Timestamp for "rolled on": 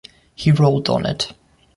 0.51-1.05